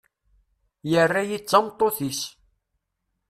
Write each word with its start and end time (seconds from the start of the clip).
Yerra-iyi 0.91 1.37
d 1.39 1.43
tameṭṭut-is. 1.49 2.21